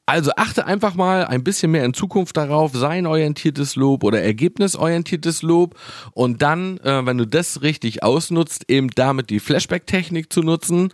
Also 0.07 0.33
achte 0.37 0.67
einfach 0.67 0.95
mal 0.95 1.25
ein 1.25 1.43
bisschen 1.43 1.71
mehr 1.71 1.85
in 1.85 1.95
Zukunft 1.95 2.37
darauf, 2.37 2.73
sein 2.75 3.07
orientiertes 3.07 3.77
Lob 3.77 4.05
oder 4.05 4.21
ergebnisorientiertes 4.23 5.43
Lob 5.43 5.79
und 6.13 6.43
dann, 6.43 6.79
äh, 6.79 7.07
wenn 7.07 7.19
du 7.19 7.27
das 7.27 7.63
richtig 7.63 8.03
ausnutzt, 8.03 8.65
eben 8.69 8.91
damit 8.91 9.31
die 9.31 9.41
Flashback-Technik 9.41 10.33
zu 10.33 10.43
nutzen 10.43 10.93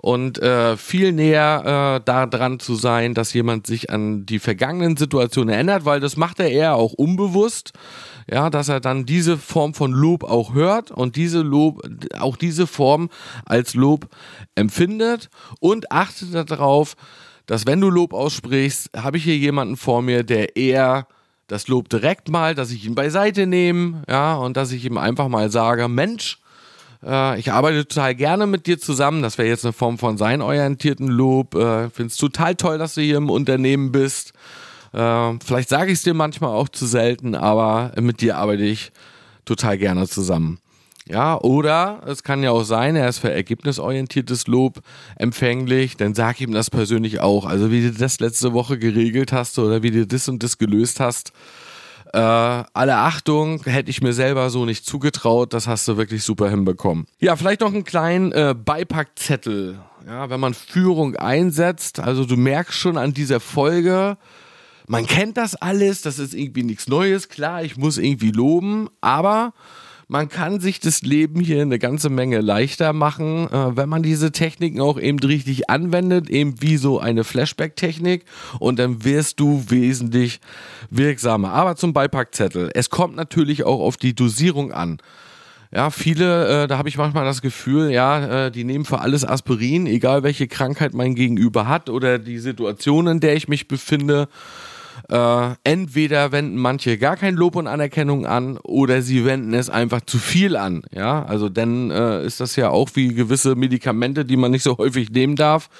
und 0.00 0.40
äh, 0.40 0.76
viel 0.76 1.12
näher 1.12 2.00
äh, 2.00 2.04
daran 2.04 2.60
zu 2.60 2.76
sein, 2.76 3.14
dass 3.14 3.32
jemand 3.32 3.66
sich 3.66 3.90
an 3.90 4.26
die 4.26 4.38
vergangenen 4.38 4.96
Situationen 4.96 5.52
erinnert, 5.52 5.84
weil 5.84 6.00
das 6.00 6.16
macht 6.16 6.38
er 6.38 6.50
eher 6.50 6.76
auch 6.76 6.92
unbewusst, 6.92 7.72
ja, 8.30 8.48
dass 8.48 8.68
er 8.68 8.80
dann 8.80 9.06
diese 9.06 9.36
Form 9.36 9.74
von 9.74 9.90
Lob 9.90 10.22
auch 10.22 10.54
hört 10.54 10.92
und 10.92 11.16
diese 11.16 11.40
Lob, 11.40 11.82
auch 12.18 12.36
diese 12.36 12.66
Form 12.66 13.10
als 13.44 13.74
Lob 13.74 14.08
empfindet 14.54 15.30
und 15.60 15.90
achtet 15.90 16.50
darauf, 16.50 16.94
dass 17.46 17.66
wenn 17.66 17.80
du 17.80 17.90
Lob 17.90 18.12
aussprichst, 18.12 18.90
habe 18.96 19.16
ich 19.16 19.24
hier 19.24 19.36
jemanden 19.36 19.76
vor 19.76 20.02
mir, 20.02 20.22
der 20.22 20.56
eher 20.56 21.08
das 21.48 21.66
Lob 21.66 21.88
direkt 21.88 22.28
mal, 22.28 22.54
dass 22.54 22.70
ich 22.70 22.84
ihn 22.84 22.94
beiseite 22.94 23.46
nehme, 23.46 24.02
ja, 24.08 24.36
und 24.36 24.56
dass 24.56 24.70
ich 24.70 24.84
ihm 24.84 24.98
einfach 24.98 25.28
mal 25.28 25.50
sage, 25.50 25.88
Mensch, 25.88 26.38
äh, 27.04 27.38
ich 27.38 27.52
arbeite 27.52 27.86
total 27.86 28.14
gerne 28.14 28.46
mit 28.46 28.66
dir 28.66 28.78
zusammen. 28.78 29.22
Das 29.22 29.38
wäre 29.38 29.48
jetzt 29.48 29.64
eine 29.64 29.72
Form 29.72 29.98
von 29.98 30.18
seinorientierten 30.18 31.08
Lob. 31.08 31.54
Äh, 31.54 31.90
Finde 31.90 32.10
es 32.10 32.16
total 32.16 32.54
toll, 32.54 32.78
dass 32.78 32.94
du 32.94 33.02
hier 33.02 33.16
im 33.16 33.30
Unternehmen 33.30 33.92
bist. 33.92 34.32
Äh, 34.92 35.34
vielleicht 35.44 35.68
sage 35.68 35.92
ich 35.92 35.98
es 35.98 36.02
dir 36.02 36.14
manchmal 36.14 36.50
auch 36.50 36.68
zu 36.68 36.86
selten, 36.86 37.34
aber 37.34 37.92
mit 38.00 38.20
dir 38.20 38.36
arbeite 38.38 38.64
ich 38.64 38.92
total 39.44 39.78
gerne 39.78 40.08
zusammen. 40.08 40.58
Ja, 41.10 41.40
oder 41.40 42.02
es 42.06 42.22
kann 42.22 42.42
ja 42.42 42.50
auch 42.50 42.64
sein, 42.64 42.94
er 42.94 43.08
ist 43.08 43.18
für 43.18 43.32
ergebnisorientiertes 43.32 44.46
Lob 44.46 44.82
empfänglich, 45.16 45.96
dann 45.96 46.14
sag 46.14 46.38
ihm 46.42 46.52
das 46.52 46.68
persönlich 46.68 47.20
auch. 47.20 47.46
Also 47.46 47.70
wie 47.70 47.80
du 47.80 47.92
das 47.92 48.20
letzte 48.20 48.52
Woche 48.52 48.78
geregelt 48.78 49.32
hast 49.32 49.58
oder 49.58 49.82
wie 49.82 49.90
du 49.90 50.06
das 50.06 50.28
und 50.28 50.42
das 50.42 50.58
gelöst 50.58 51.00
hast. 51.00 51.32
Äh, 52.12 52.18
alle 52.18 52.96
Achtung, 52.96 53.62
hätte 53.64 53.90
ich 53.90 54.00
mir 54.00 54.12
selber 54.12 54.48
so 54.50 54.64
nicht 54.64 54.86
zugetraut, 54.86 55.52
das 55.52 55.66
hast 55.66 55.86
du 55.88 55.96
wirklich 55.96 56.24
super 56.24 56.48
hinbekommen. 56.48 57.06
Ja, 57.18 57.36
vielleicht 57.36 57.60
noch 57.60 57.72
einen 57.72 57.84
kleinen 57.84 58.32
äh, 58.32 58.54
Beipackzettel. 58.54 59.78
Ja, 60.06 60.30
wenn 60.30 60.40
man 60.40 60.54
Führung 60.54 61.16
einsetzt, 61.16 62.00
also 62.00 62.24
du 62.24 62.36
merkst 62.36 62.78
schon 62.78 62.96
an 62.96 63.12
dieser 63.12 63.40
Folge, 63.40 64.16
man 64.86 65.06
kennt 65.06 65.36
das 65.36 65.54
alles, 65.54 66.00
das 66.00 66.18
ist 66.18 66.32
irgendwie 66.32 66.62
nichts 66.62 66.88
Neues, 66.88 67.28
klar, 67.28 67.62
ich 67.62 67.76
muss 67.76 67.98
irgendwie 67.98 68.30
loben, 68.30 68.88
aber 69.02 69.52
man 70.08 70.30
kann 70.30 70.58
sich 70.58 70.80
das 70.80 71.02
Leben 71.02 71.38
hier 71.40 71.60
eine 71.60 71.78
ganze 71.78 72.08
Menge 72.08 72.40
leichter 72.40 72.94
machen, 72.94 73.46
äh, 73.48 73.76
wenn 73.76 73.90
man 73.90 74.02
diese 74.02 74.32
Techniken 74.32 74.80
auch 74.80 74.98
eben 74.98 75.18
richtig 75.18 75.68
anwendet, 75.68 76.30
eben 76.30 76.60
wie 76.62 76.78
so 76.78 76.98
eine 76.98 77.24
Flashback-Technik 77.24 78.24
und 78.58 78.78
dann 78.78 79.04
wirst 79.04 79.38
du 79.38 79.64
wesentlich 79.68 80.40
wirksamer. 80.88 81.52
Aber 81.52 81.76
zum 81.76 81.92
Beipackzettel. 81.92 82.70
Es 82.74 82.88
kommt 82.88 83.16
natürlich 83.16 83.64
auch 83.64 83.80
auf 83.80 83.98
die 83.98 84.14
Dosierung 84.14 84.72
an. 84.72 84.98
Ja, 85.70 85.90
viele, 85.90 86.64
äh, 86.64 86.66
da 86.66 86.78
habe 86.78 86.88
ich 86.88 86.96
manchmal 86.96 87.26
das 87.26 87.42
Gefühl, 87.42 87.90
ja, 87.90 88.46
äh, 88.46 88.50
die 88.50 88.64
nehmen 88.64 88.86
für 88.86 89.00
alles 89.00 89.26
Aspirin, 89.26 89.86
egal 89.86 90.22
welche 90.22 90.48
Krankheit 90.48 90.94
mein 90.94 91.14
Gegenüber 91.14 91.68
hat 91.68 91.90
oder 91.90 92.18
die 92.18 92.38
Situation, 92.38 93.06
in 93.08 93.20
der 93.20 93.36
ich 93.36 93.48
mich 93.48 93.68
befinde. 93.68 94.28
Äh, 95.10 95.54
entweder 95.64 96.32
wenden 96.32 96.56
manche 96.56 96.98
gar 96.98 97.16
kein 97.16 97.34
Lob 97.34 97.56
und 97.56 97.66
Anerkennung 97.66 98.26
an 98.26 98.58
oder 98.58 99.00
sie 99.00 99.24
wenden 99.24 99.54
es 99.54 99.70
einfach 99.70 100.02
zu 100.02 100.18
viel 100.18 100.54
an. 100.56 100.82
Ja, 100.92 101.24
also 101.24 101.48
dann 101.48 101.90
äh, 101.90 102.24
ist 102.26 102.40
das 102.40 102.56
ja 102.56 102.68
auch 102.68 102.90
wie 102.94 103.14
gewisse 103.14 103.54
Medikamente, 103.54 104.26
die 104.26 104.36
man 104.36 104.50
nicht 104.50 104.62
so 104.62 104.76
häufig 104.76 105.10
nehmen 105.10 105.36
darf 105.36 105.70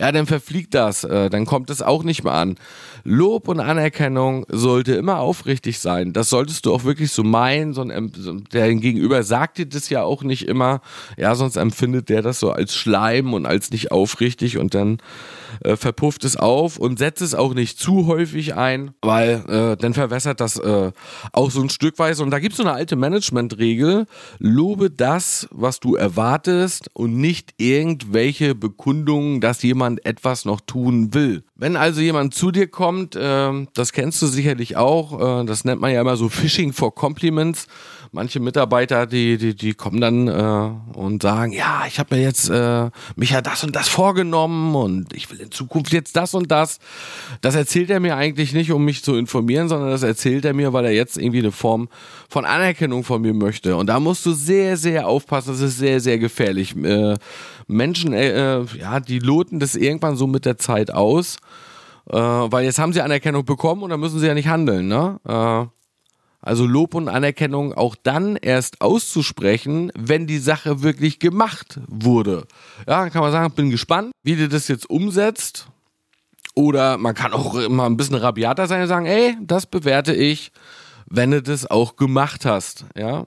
ja, 0.00 0.12
dann 0.12 0.24
verfliegt 0.24 0.72
das, 0.72 1.04
äh, 1.04 1.28
dann 1.28 1.44
kommt 1.44 1.68
es 1.68 1.82
auch 1.82 2.04
nicht 2.04 2.24
mehr 2.24 2.32
an. 2.32 2.56
Lob 3.04 3.48
und 3.48 3.60
Anerkennung 3.60 4.46
sollte 4.48 4.94
immer 4.94 5.18
aufrichtig 5.18 5.78
sein. 5.78 6.14
Das 6.14 6.30
solltest 6.30 6.64
du 6.64 6.72
auch 6.72 6.84
wirklich 6.84 7.12
so 7.12 7.22
meinen. 7.22 7.74
So 7.74 7.84
der 7.84 8.74
Gegenüber 8.74 9.22
sagt 9.22 9.58
dir 9.58 9.66
das 9.66 9.90
ja 9.90 10.02
auch 10.02 10.22
nicht 10.22 10.48
immer. 10.48 10.80
Ja, 11.18 11.34
sonst 11.34 11.56
empfindet 11.56 12.08
der 12.08 12.22
das 12.22 12.40
so 12.40 12.50
als 12.50 12.74
Schleim 12.74 13.34
und 13.34 13.44
als 13.44 13.72
nicht 13.72 13.92
aufrichtig 13.92 14.56
und 14.56 14.74
dann 14.74 14.98
äh, 15.64 15.76
verpufft 15.76 16.24
es 16.24 16.36
auf 16.36 16.78
und 16.78 16.98
setzt 16.98 17.20
es 17.20 17.34
auch 17.34 17.52
nicht 17.52 17.78
zu 17.78 18.06
häufig 18.06 18.54
ein, 18.54 18.92
weil 19.02 19.44
äh, 19.48 19.76
dann 19.76 19.92
verwässert 19.92 20.40
das 20.40 20.56
äh, 20.56 20.92
auch 21.32 21.50
so 21.50 21.60
ein 21.60 21.68
Stückweise. 21.68 22.22
Und 22.22 22.30
da 22.30 22.38
gibt 22.38 22.52
es 22.52 22.56
so 22.56 22.62
eine 22.62 22.72
alte 22.72 22.96
Managementregel. 22.96 24.06
Lobe 24.38 24.90
das, 24.90 25.46
was 25.50 25.78
du 25.78 25.94
erwartest 25.94 26.88
und 26.94 27.16
nicht 27.16 27.54
irgendwelche 27.58 28.54
Bekundungen, 28.54 29.40
dass 29.40 29.62
jemand 29.62 29.89
jemand 29.90 30.06
etwas 30.06 30.44
noch 30.44 30.60
tun 30.60 31.14
will. 31.14 31.42
Wenn 31.54 31.76
also 31.76 32.00
jemand 32.00 32.34
zu 32.34 32.50
dir 32.50 32.68
kommt, 32.68 33.16
äh, 33.16 33.66
das 33.74 33.92
kennst 33.92 34.22
du 34.22 34.26
sicherlich 34.26 34.76
auch, 34.76 35.42
äh, 35.42 35.44
das 35.44 35.64
nennt 35.64 35.80
man 35.80 35.92
ja 35.92 36.00
immer 36.00 36.16
so 36.16 36.28
Phishing 36.28 36.72
for 36.72 36.94
Compliments. 36.94 37.66
Manche 38.12 38.40
Mitarbeiter, 38.40 39.06
die, 39.06 39.38
die, 39.38 39.54
die 39.54 39.74
kommen 39.74 40.00
dann 40.00 40.26
äh, 40.26 40.98
und 40.98 41.22
sagen, 41.22 41.52
ja, 41.52 41.84
ich 41.86 42.00
habe 42.00 42.16
mir 42.16 42.22
jetzt 42.22 42.50
äh, 42.50 42.90
mich 43.14 43.30
ja 43.30 43.40
das 43.40 43.62
und 43.62 43.76
das 43.76 43.88
vorgenommen 43.88 44.74
und 44.74 45.12
ich 45.12 45.30
will 45.30 45.38
in 45.38 45.52
Zukunft 45.52 45.92
jetzt 45.92 46.16
das 46.16 46.34
und 46.34 46.50
das. 46.50 46.80
Das 47.40 47.54
erzählt 47.54 47.88
er 47.88 48.00
mir 48.00 48.16
eigentlich 48.16 48.52
nicht, 48.52 48.72
um 48.72 48.84
mich 48.84 49.04
zu 49.04 49.14
informieren, 49.14 49.68
sondern 49.68 49.90
das 49.90 50.02
erzählt 50.02 50.44
er 50.44 50.54
mir, 50.54 50.72
weil 50.72 50.86
er 50.86 50.92
jetzt 50.92 51.18
irgendwie 51.18 51.38
eine 51.38 51.52
Form 51.52 51.88
von 52.28 52.44
Anerkennung 52.44 53.04
von 53.04 53.22
mir 53.22 53.32
möchte. 53.32 53.76
Und 53.76 53.86
da 53.86 54.00
musst 54.00 54.26
du 54.26 54.32
sehr, 54.32 54.76
sehr 54.76 55.06
aufpassen. 55.06 55.52
Das 55.52 55.60
ist 55.60 55.78
sehr, 55.78 56.00
sehr 56.00 56.18
gefährlich. 56.18 56.74
Äh, 56.76 57.16
Menschen, 57.68 58.12
äh, 58.12 58.58
äh, 58.58 58.66
ja, 58.76 58.98
die 58.98 59.20
loten 59.20 59.60
das 59.60 59.76
irgendwann 59.76 60.16
so 60.16 60.26
mit 60.26 60.46
der 60.46 60.58
Zeit 60.58 60.92
aus, 60.92 61.36
äh, 62.10 62.16
weil 62.16 62.64
jetzt 62.64 62.80
haben 62.80 62.92
sie 62.92 63.02
Anerkennung 63.02 63.44
bekommen 63.44 63.84
und 63.84 63.90
dann 63.90 64.00
müssen 64.00 64.18
sie 64.18 64.26
ja 64.26 64.34
nicht 64.34 64.48
handeln, 64.48 64.88
ne? 64.88 65.70
Also 66.42 66.66
Lob 66.66 66.94
und 66.94 67.08
Anerkennung 67.08 67.74
auch 67.74 67.96
dann 68.02 68.36
erst 68.36 68.80
auszusprechen, 68.80 69.92
wenn 69.96 70.26
die 70.26 70.38
Sache 70.38 70.82
wirklich 70.82 71.18
gemacht 71.18 71.80
wurde. 71.86 72.46
Ja, 72.86 73.02
dann 73.02 73.10
kann 73.10 73.22
man 73.22 73.32
sagen, 73.32 73.52
bin 73.54 73.70
gespannt, 73.70 74.12
wie 74.22 74.36
du 74.36 74.48
das 74.48 74.68
jetzt 74.68 74.88
umsetzt. 74.88 75.68
Oder 76.54 76.98
man 76.98 77.14
kann 77.14 77.32
auch 77.32 77.54
immer 77.54 77.84
ein 77.84 77.96
bisschen 77.96 78.16
rabiater 78.16 78.66
sein 78.66 78.82
und 78.82 78.88
sagen, 78.88 79.06
ey, 79.06 79.36
das 79.40 79.66
bewerte 79.66 80.14
ich, 80.14 80.50
wenn 81.06 81.30
du 81.30 81.42
das 81.42 81.70
auch 81.70 81.96
gemacht 81.96 82.44
hast. 82.44 82.86
Ja, 82.96 83.26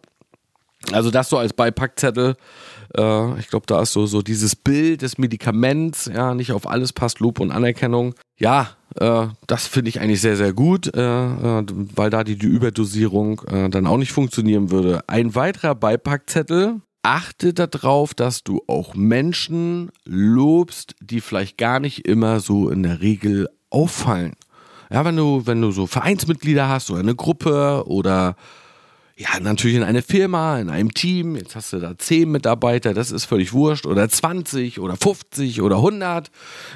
also 0.91 1.11
das 1.11 1.29
so 1.29 1.37
als 1.37 1.53
Beipackzettel. 1.53 2.35
Äh, 2.97 3.39
ich 3.39 3.47
glaube, 3.47 3.65
da 3.67 3.81
ist 3.81 3.93
so, 3.93 4.05
so 4.05 4.21
dieses 4.21 4.55
Bild 4.55 5.01
des 5.01 5.17
Medikaments, 5.17 6.09
ja, 6.13 6.33
nicht 6.33 6.51
auf 6.51 6.67
alles 6.67 6.91
passt 6.93 7.19
Lob 7.19 7.39
und 7.39 7.51
Anerkennung. 7.51 8.15
Ja, 8.37 8.71
das 8.95 9.67
finde 9.67 9.89
ich 9.89 10.01
eigentlich 10.01 10.21
sehr, 10.21 10.37
sehr 10.37 10.53
gut, 10.53 10.93
äh, 10.95 10.99
äh 10.99 11.65
weil 11.95 12.09
da 12.09 12.23
die, 12.23 12.37
die 12.37 12.47
Überdosierung 12.47 13.41
äh, 13.47 13.69
dann 13.69 13.87
auch 13.87 13.97
nicht 13.97 14.11
funktionieren 14.11 14.71
würde. 14.71 15.01
Ein 15.07 15.35
weiterer 15.35 15.75
Beipackzettel. 15.75 16.81
Achte 17.05 17.53
darauf, 17.53 18.13
dass 18.13 18.45
du 18.45 18.61
auch 18.67 18.95
Menschen 18.95 19.91
lobst, 20.05 20.95
die 21.01 21.19
vielleicht 21.19 21.57
gar 21.57 21.81
nicht 21.81 22.07
immer 22.07 22.39
so 22.39 22.69
in 22.69 22.83
der 22.83 23.01
Regel 23.01 23.49
auffallen. 23.69 24.33
Ja, 24.89 25.03
wenn 25.03 25.17
du, 25.17 25.45
wenn 25.45 25.61
du 25.61 25.71
so 25.71 25.85
Vereinsmitglieder 25.85 26.69
hast 26.69 26.91
oder 26.91 27.01
eine 27.01 27.15
Gruppe 27.15 27.83
oder 27.87 28.37
ja, 29.15 29.39
natürlich 29.39 29.77
in 29.77 29.83
eine 29.83 30.01
Firma, 30.01 30.59
in 30.59 30.69
einem 30.69 30.93
Team, 30.93 31.35
jetzt 31.35 31.55
hast 31.55 31.73
du 31.73 31.79
da 31.79 31.97
10 31.97 32.31
Mitarbeiter, 32.31 32.93
das 32.93 33.11
ist 33.11 33.25
völlig 33.25 33.53
wurscht, 33.53 33.85
oder 33.85 34.09
20 34.09 34.79
oder 34.79 34.95
50 34.95 35.61
oder 35.61 35.77
100, 35.77 36.31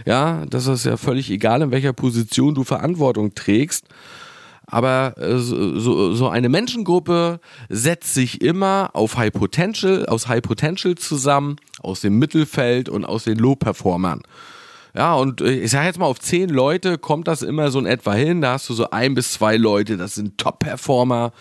ja, 0.06 0.46
das 0.46 0.68
ist 0.68 0.86
ja 0.86 0.98
völlig 0.98 1.32
egal, 1.32 1.64
in 1.64 1.72
welcher 1.72 1.94
Position 1.94 2.54
du 2.54 2.64
Verantwortung 2.64 3.34
trägst. 3.34 3.86
Aber 4.70 5.16
äh, 5.18 5.38
so, 5.38 6.14
so 6.14 6.28
eine 6.28 6.50
Menschengruppe 6.50 7.40
setzt 7.70 8.14
sich 8.14 8.42
immer 8.42 8.90
auf 8.94 9.16
High 9.18 9.32
Potential, 9.32 10.06
aus 10.06 10.28
High 10.28 10.42
Potential 10.42 10.96
zusammen, 10.96 11.56
aus 11.80 12.02
dem 12.02 12.20
Mittelfeld 12.20 12.90
und 12.90 13.06
aus 13.06 13.24
den 13.24 13.38
Low-Performern. 13.38 14.22
Ja, 14.94 15.16
und 15.16 15.40
äh, 15.40 15.54
ich 15.54 15.72
sage 15.72 15.88
jetzt 15.88 16.00
mal, 16.00 16.06
auf 16.06 16.20
zehn 16.20 16.50
Leute 16.50 16.98
kommt 16.98 17.30
das 17.30 17.44
immer 17.44 17.72
so 17.72 17.80
in 17.80 17.86
etwa 17.86 18.14
hin. 18.14 18.42
Da 18.42 18.54
hast 18.54 18.68
du 18.68 18.74
so 18.74 18.90
ein 18.90 19.16
bis 19.16 19.32
zwei 19.32 19.56
Leute, 19.56 19.96
das 19.96 20.16
sind 20.16 20.38
Top-Performer. 20.38 21.32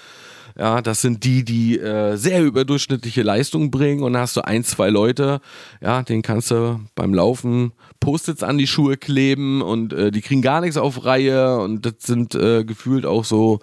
Ja, 0.58 0.80
das 0.80 1.02
sind 1.02 1.24
die, 1.24 1.44
die 1.44 1.78
äh, 1.78 2.16
sehr 2.16 2.42
überdurchschnittliche 2.42 3.22
Leistungen 3.22 3.70
bringen 3.70 4.02
und 4.02 4.14
dann 4.14 4.22
hast 4.22 4.36
du 4.38 4.44
ein, 4.44 4.64
zwei 4.64 4.88
Leute, 4.88 5.40
ja, 5.82 6.02
den 6.02 6.22
kannst 6.22 6.50
du 6.50 6.80
beim 6.94 7.12
Laufen 7.12 7.72
Post-its 8.00 8.42
an 8.42 8.56
die 8.56 8.66
Schuhe 8.66 8.96
kleben 8.96 9.60
und 9.60 9.92
äh, 9.92 10.10
die 10.10 10.22
kriegen 10.22 10.40
gar 10.40 10.62
nichts 10.62 10.78
auf 10.78 11.04
Reihe 11.04 11.58
und 11.58 11.84
das 11.84 11.94
sind 11.98 12.34
äh, 12.34 12.64
gefühlt 12.64 13.04
auch 13.04 13.24
so, 13.24 13.58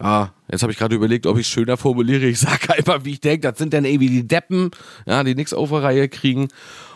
ja, 0.00 0.32
jetzt 0.50 0.62
habe 0.62 0.72
ich 0.72 0.78
gerade 0.78 0.94
überlegt, 0.94 1.26
ob 1.26 1.36
ich 1.36 1.46
es 1.46 1.52
schöner 1.52 1.76
formuliere. 1.76 2.24
Ich 2.24 2.40
sage 2.40 2.74
einfach, 2.76 3.04
wie 3.04 3.12
ich 3.12 3.20
denke, 3.20 3.50
das 3.50 3.58
sind 3.58 3.74
dann 3.74 3.84
irgendwie 3.84 4.08
die 4.08 4.26
Deppen, 4.26 4.70
ja, 5.06 5.22
die 5.24 5.34
nichts 5.34 5.52
auf 5.52 5.68
der 5.68 5.82
Reihe 5.82 6.08
kriegen. 6.08 6.48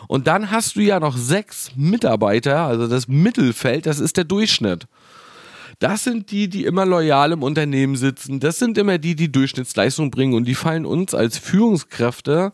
Und 0.07 0.27
dann 0.27 0.49
hast 0.49 0.75
du 0.75 0.81
ja 0.81 0.99
noch 0.99 1.17
sechs 1.17 1.71
Mitarbeiter, 1.75 2.61
also 2.61 2.87
das 2.87 3.07
Mittelfeld, 3.07 3.85
das 3.85 3.99
ist 3.99 4.17
der 4.17 4.23
Durchschnitt. 4.23 4.87
Das 5.81 6.03
sind 6.03 6.29
die, 6.29 6.47
die 6.47 6.65
immer 6.65 6.85
loyal 6.85 7.31
im 7.31 7.41
Unternehmen 7.41 7.95
sitzen. 7.95 8.39
Das 8.39 8.59
sind 8.59 8.77
immer 8.77 8.99
die, 8.99 9.15
die 9.15 9.31
Durchschnittsleistung 9.31 10.11
bringen 10.11 10.35
und 10.35 10.45
die 10.45 10.53
fallen 10.53 10.85
uns 10.85 11.15
als 11.15 11.39
Führungskräfte 11.39 12.51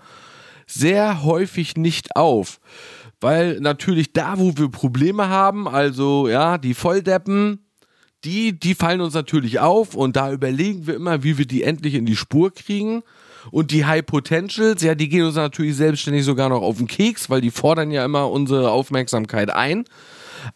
sehr 0.65 1.25
häufig 1.25 1.75
nicht 1.75 2.15
auf. 2.15 2.61
Weil 3.19 3.59
natürlich 3.59 4.13
da, 4.13 4.39
wo 4.39 4.57
wir 4.57 4.69
Probleme 4.69 5.27
haben, 5.27 5.67
also 5.67 6.29
ja, 6.29 6.57
die 6.57 6.73
Volldeppen, 6.73 7.65
die, 8.23 8.57
die 8.57 8.75
fallen 8.75 9.01
uns 9.01 9.13
natürlich 9.13 9.59
auf 9.59 9.93
und 9.93 10.15
da 10.15 10.31
überlegen 10.31 10.87
wir 10.87 10.95
immer, 10.95 11.21
wie 11.21 11.37
wir 11.37 11.45
die 11.45 11.63
endlich 11.63 11.95
in 11.95 12.05
die 12.05 12.15
Spur 12.15 12.53
kriegen. 12.53 13.03
Und 13.51 13.71
die 13.71 13.85
High 13.85 14.05
Potentials, 14.05 14.81
ja, 14.83 14.95
die 14.95 15.09
gehen 15.09 15.25
uns 15.25 15.35
natürlich 15.35 15.75
selbstständig 15.75 16.23
sogar 16.23 16.47
noch 16.47 16.61
auf 16.61 16.77
den 16.77 16.87
Keks, 16.87 17.29
weil 17.29 17.41
die 17.41 17.51
fordern 17.51 17.91
ja 17.91 18.05
immer 18.05 18.31
unsere 18.31 18.71
Aufmerksamkeit 18.71 19.49
ein. 19.49 19.83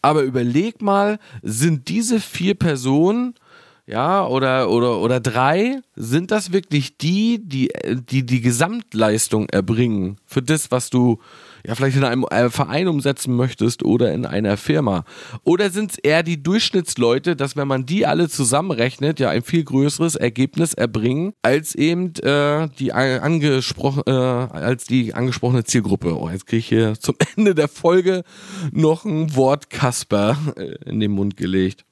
Aber 0.00 0.22
überleg 0.22 0.80
mal, 0.80 1.18
sind 1.42 1.88
diese 1.88 2.20
vier 2.20 2.54
Personen, 2.54 3.34
ja, 3.86 4.26
oder, 4.26 4.70
oder, 4.70 4.98
oder 5.00 5.20
drei, 5.20 5.80
sind 5.96 6.30
das 6.30 6.52
wirklich 6.52 6.96
die, 6.98 7.40
die, 7.42 7.70
die 8.08 8.24
die 8.24 8.40
Gesamtleistung 8.40 9.48
erbringen 9.48 10.18
für 10.24 10.40
das, 10.40 10.70
was 10.70 10.88
du 10.88 11.18
ja 11.66 11.74
vielleicht 11.74 11.96
in 11.96 12.04
einem 12.04 12.24
äh, 12.24 12.50
Verein 12.50 12.88
umsetzen 12.88 13.34
möchtest 13.34 13.84
oder 13.84 14.12
in 14.12 14.26
einer 14.26 14.56
Firma? 14.56 15.04
Oder 15.44 15.70
sind 15.70 15.92
es 15.92 15.98
eher 15.98 16.22
die 16.22 16.42
Durchschnittsleute, 16.42 17.36
dass 17.36 17.56
wenn 17.56 17.68
man 17.68 17.86
die 17.86 18.06
alle 18.06 18.28
zusammenrechnet, 18.28 19.20
ja 19.20 19.30
ein 19.30 19.42
viel 19.42 19.64
größeres 19.64 20.16
Ergebnis 20.16 20.74
erbringen 20.74 21.32
als 21.42 21.74
eben 21.74 22.14
äh, 22.16 22.68
die 22.78 22.92
angesprochen, 22.92 24.02
äh, 24.06 24.10
als 24.10 24.84
die 24.84 25.14
angesprochene 25.14 25.64
Zielgruppe? 25.64 26.18
Oh, 26.18 26.28
jetzt 26.28 26.46
kriege 26.46 26.58
ich 26.58 26.68
hier 26.68 26.94
zum 26.98 27.16
Ende 27.36 27.54
der 27.54 27.68
Folge 27.68 28.24
noch 28.72 29.04
ein 29.04 29.34
Wort 29.36 29.70
Kasper 29.70 30.36
äh, 30.56 30.74
in 30.88 31.00
den 31.00 31.12
Mund 31.12 31.36
gelegt. 31.36 31.84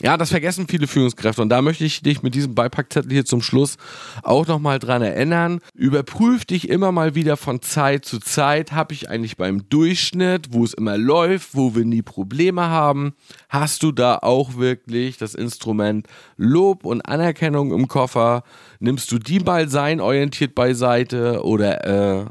Ja, 0.00 0.16
das 0.16 0.30
vergessen 0.30 0.68
viele 0.68 0.86
Führungskräfte 0.86 1.42
und 1.42 1.48
da 1.48 1.60
möchte 1.60 1.84
ich 1.84 2.02
dich 2.02 2.22
mit 2.22 2.36
diesem 2.36 2.54
Beipackzettel 2.54 3.10
hier 3.10 3.24
zum 3.24 3.42
Schluss 3.42 3.78
auch 4.22 4.46
nochmal 4.46 4.78
dran 4.78 5.02
erinnern. 5.02 5.58
Überprüf 5.74 6.44
dich 6.44 6.68
immer 6.68 6.92
mal 6.92 7.16
wieder 7.16 7.36
von 7.36 7.62
Zeit 7.62 8.04
zu 8.04 8.20
Zeit. 8.20 8.70
Habe 8.70 8.94
ich 8.94 9.10
eigentlich 9.10 9.36
beim 9.36 9.68
Durchschnitt, 9.68 10.52
wo 10.52 10.62
es 10.62 10.72
immer 10.72 10.96
läuft, 10.96 11.56
wo 11.56 11.74
wir 11.74 11.84
nie 11.84 12.02
Probleme 12.02 12.68
haben, 12.68 13.14
hast 13.48 13.82
du 13.82 13.90
da 13.90 14.18
auch 14.18 14.56
wirklich 14.56 15.16
das 15.18 15.34
Instrument 15.34 16.06
Lob 16.36 16.84
und 16.84 17.02
Anerkennung 17.02 17.72
im 17.72 17.88
Koffer? 17.88 18.44
Nimmst 18.78 19.10
du 19.10 19.18
die 19.18 19.40
mal 19.40 19.68
sein 19.68 20.00
orientiert 20.00 20.54
beiseite 20.54 21.42
oder 21.42 22.20
äh, 22.20 22.26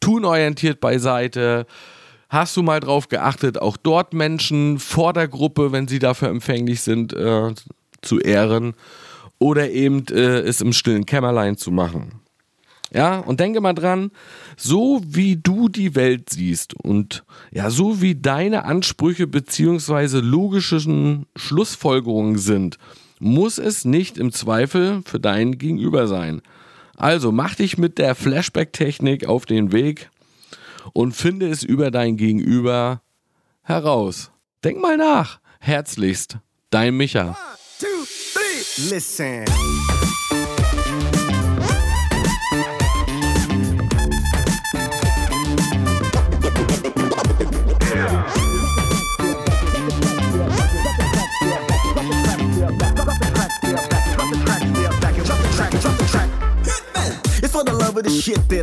tun 0.00 0.24
orientiert 0.24 0.80
beiseite? 0.80 1.66
Hast 2.32 2.56
du 2.56 2.62
mal 2.62 2.80
drauf 2.80 3.08
geachtet, 3.08 3.60
auch 3.60 3.76
dort 3.76 4.14
Menschen 4.14 4.78
vor 4.78 5.12
der 5.12 5.28
Gruppe, 5.28 5.70
wenn 5.70 5.86
sie 5.86 5.98
dafür 5.98 6.30
empfänglich 6.30 6.80
sind, 6.80 7.12
äh, 7.12 7.52
zu 8.00 8.20
ehren 8.20 8.72
oder 9.38 9.70
eben 9.70 10.06
äh, 10.08 10.38
es 10.40 10.62
im 10.62 10.72
stillen 10.72 11.04
Kämmerlein 11.04 11.58
zu 11.58 11.70
machen? 11.70 12.22
Ja, 12.90 13.18
und 13.18 13.38
denke 13.38 13.60
mal 13.60 13.74
dran, 13.74 14.12
so 14.56 15.02
wie 15.04 15.36
du 15.36 15.68
die 15.68 15.94
Welt 15.94 16.30
siehst 16.30 16.72
und 16.72 17.22
ja, 17.50 17.68
so 17.68 18.00
wie 18.00 18.14
deine 18.14 18.64
Ansprüche 18.64 19.26
beziehungsweise 19.26 20.20
logischen 20.20 21.26
Schlussfolgerungen 21.36 22.38
sind, 22.38 22.78
muss 23.20 23.58
es 23.58 23.84
nicht 23.84 24.16
im 24.16 24.32
Zweifel 24.32 25.02
für 25.04 25.20
dein 25.20 25.58
Gegenüber 25.58 26.06
sein. 26.06 26.40
Also 26.96 27.30
mach 27.30 27.56
dich 27.56 27.76
mit 27.76 27.98
der 27.98 28.14
Flashback-Technik 28.14 29.26
auf 29.26 29.44
den 29.44 29.70
Weg 29.70 30.08
und 30.92 31.12
finde 31.12 31.48
es 31.48 31.62
über 31.62 31.90
dein 31.90 32.16
Gegenüber 32.16 33.02
heraus. 33.62 34.30
Denk 34.64 34.80
mal 34.80 34.96
nach. 34.96 35.40
Herzlichst, 35.60 36.38
dein 36.70 36.96
Micha. 36.96 37.28
One, 37.28 37.36
two, 37.78 37.86
three. 38.34 38.94
Listen. 38.94 39.44